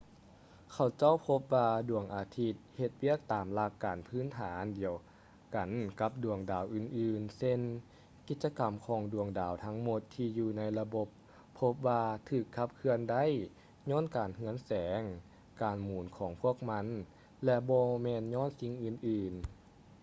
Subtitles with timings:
[0.71, 4.95] ເຂົາເຈົ້າພົບວ່າດວງອາທິດເຮັດວຽກຕາມຫຼັກການພື້ນຖານດຽວ
[5.55, 7.59] ກັນກັບດວງດາວອື່ນໆເຊັ່ນ
[8.27, 11.07] ກິດຈະກຳຂອງດວງດາວທັງໝົດທີ່ຢູ່ໃນລະບົບ
[11.59, 13.25] ພົບວ່າຖືກຂັບເຄື່ອນໄດ້
[13.89, 15.01] ຍ້ອນການເຮືອງແສງ
[15.61, 16.85] ການໝູນຂອງພວກມັນ
[17.45, 19.33] ແລະ ບໍ່ແມ່ນຍ້ອນສິິ່ງອື່ນ